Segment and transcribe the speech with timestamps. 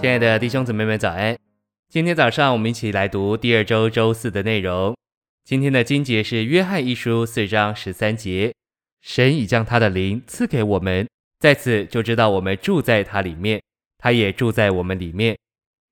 [0.00, 1.36] 亲爱的弟兄姊妹们，早安！
[1.88, 4.96] 今天早上我们一起来读第二周周四的内容。
[5.44, 8.54] 今天的经节是约翰一书四章十三节：
[9.00, 11.08] 神已将他的灵赐给我们，
[11.40, 13.60] 在此就知道我们住在他里面，
[13.98, 15.36] 他也住在我们里面。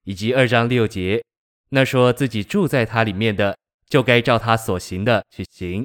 [0.05, 1.21] 以及二章六节：
[1.71, 5.85] 那说自己住在他里面的，就该照他所行的去行。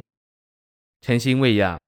[1.01, 1.79] 诚心喂养，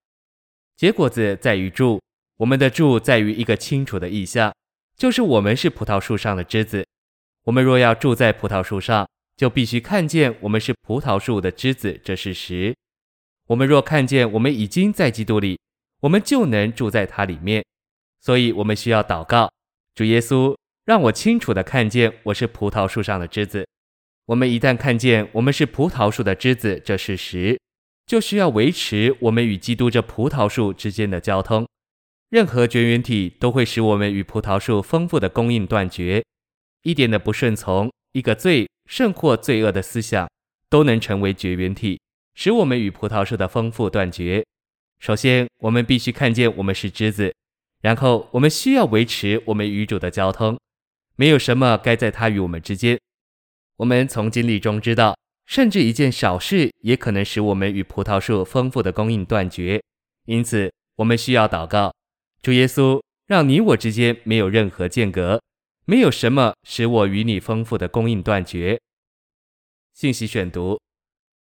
[0.75, 2.01] 结果子在于住，
[2.37, 4.51] 我们的住在于一个清楚的意象。
[4.97, 6.85] 就是我们是葡萄树上的枝子，
[7.45, 12.75] 我们若要住在葡萄树上，就必须看见我们是葡萄树的枝子这事实。
[13.47, 15.59] 我们若看见我们已经在基督里，
[16.01, 17.63] 我们就能住在他里面。
[18.21, 19.51] 所以，我们需要祷告，
[19.95, 23.67] 主耶稣，让我清楚地看见我是葡萄树上的枝子。
[24.27, 27.59] 我们一旦看见我们是葡萄树的枝子这事实，
[28.05, 31.67] 就需要维持我们与基督这葡萄树之间的交通。
[32.33, 36.25] 任何绝缘体都会使我们与葡萄树丰富的供应断绝。
[36.81, 40.27] 一点的不顺从，一个罪甚或罪恶的思想，
[40.67, 42.01] 都能成为绝缘体，
[42.33, 44.43] 使我们与葡萄树的丰富断绝。
[44.97, 47.31] 首先，我们必须看见我们是枝子，
[47.81, 50.59] 然后我们需要维持我们与主的交通。
[51.15, 52.99] 没有什么该在他与我们之间。
[53.77, 55.15] 我们从经历中知道，
[55.45, 59.79] 甚至一件小事也可能使我们与葡萄树丰富的供应断绝。
[60.25, 61.93] 因此，我们需要祷告。
[62.43, 65.41] 主耶稣，让你我之间没有任何间隔，
[65.85, 68.77] 没有什么使我与你丰富的供应断绝。
[69.93, 70.77] 信息选读：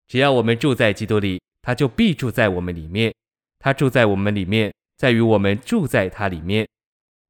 [0.07, 3.13] 只要我们住在基督里，他就必住在我们里面。
[3.59, 6.65] 他住在我们里面，在于我们住在他里面。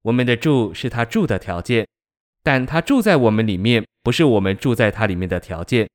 [0.04, 1.88] 我们的住是他住的条件，
[2.44, 5.90] 但他住在我们里面，不是我们住在他里面的条件。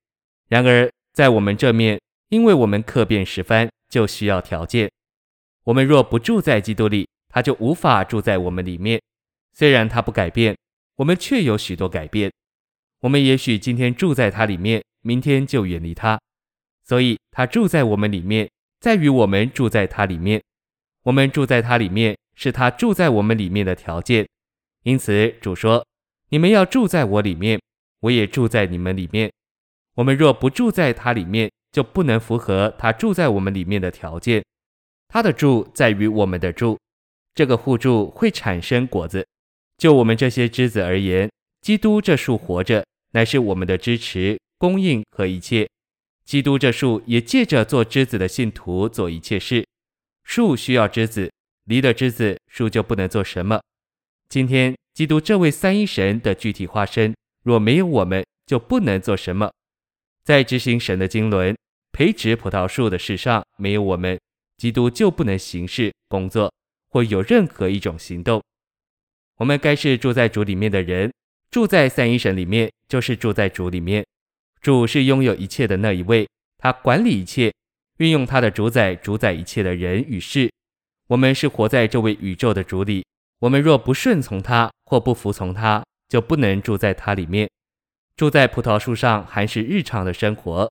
[0.48, 4.91] 然而，在我们这面，因为我们客变十番，就需要条件。
[5.62, 9.00] 我们若不住在基督里，他就无法住在我们里面。
[9.54, 10.54] 虽然他不改变，
[10.96, 12.30] 我们却有许多改变。
[13.00, 16.20] 我们也许今天住在他里面，明天就远离他。
[16.84, 20.42] 所以，他住在我们里面，在于我们住在他里面。
[21.04, 24.28] 我们住在他里面，是他住在我们里面的条件。
[24.82, 25.86] 因此，主说
[26.28, 27.58] ：“你们要住在我里面，
[28.00, 29.32] 我也住在你们里面。”
[29.96, 34.44] 我们若不住在他里面，就不能符合他住在我们里面的条件。
[35.08, 36.78] 他的住在于我们的住。
[37.40, 39.26] 这个互助会产生果子。
[39.78, 41.26] 就我们这些枝子而言，
[41.62, 45.66] 基督这树活着，乃是我们的支持、供应和一切。
[46.26, 49.66] 基督这树也借着做枝子的信徒做一切事。
[50.22, 51.32] 树需要枝子，
[51.64, 53.58] 离了枝子，树就不能做什么。
[54.28, 59.50] 今天，基督这位三一神的具体化身，若没有我们，就不能做什么。
[60.24, 61.56] 在执行神的经纶、
[61.90, 64.20] 培植葡萄树的事上，没有我们，
[64.58, 66.52] 基督就不能行事工作。
[66.90, 68.42] 或有任何一种行动，
[69.36, 71.12] 我们该是住在主里面的人，
[71.50, 74.04] 住在三一神里面，就是住在主里面。
[74.60, 76.28] 主是拥有一切的那一位，
[76.58, 77.52] 他管理一切，
[77.98, 80.50] 运用他的主宰主宰一切的人与事。
[81.06, 83.06] 我们是活在这位宇宙的主里，
[83.38, 87.48] 我们若不顺从他或不服从他，就不能住在他里面。
[88.16, 90.70] 住在葡萄树上还是日常的生活，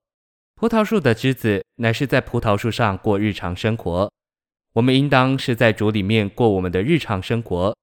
[0.56, 4.12] 葡萄树的枝子乃是在葡萄树上过日常生活。
[4.74, 7.76] 我们应当是在主里面过我们的日常生活，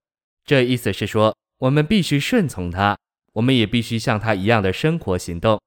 [0.45, 2.97] 这意思是说，我们必须顺从他，
[3.33, 5.61] 我们也必须像他一样的生活行动。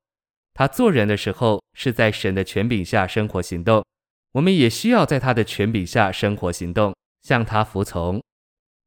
[0.53, 3.85] 他做人的时候是在神的权柄下生活行动，
[4.33, 8.21] 我们也需要在他的权柄下生活行动，向他服从。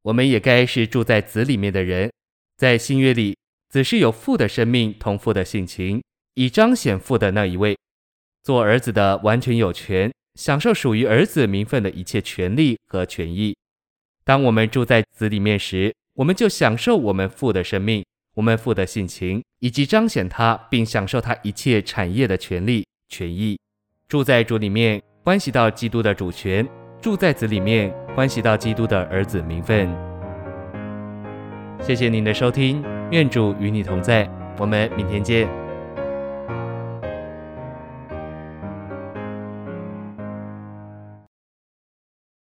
[0.03, 2.11] 我们也该是住在子里面的人，
[2.57, 3.37] 在新约里，
[3.69, 6.03] 子是有父的生命同父的性情，
[6.35, 7.77] 以彰显父的那一位。
[8.43, 10.11] 做儿子的完全有权。
[10.35, 13.57] 享受属于儿子名分的一切权利和权益。
[14.25, 18.05] 当我们住在子里面时，我们就享受我们父的生命、
[18.35, 23.59] 我们父的性情，以及彰显他并享受他一切产业的权利、权益。
[24.09, 26.65] 住在主里面，关系到基督的主权；
[27.01, 29.89] 住在子里面，关系到基督的儿子名分。
[31.81, 35.62] 谢谢您的收听，愿主与你同在，我们明天见。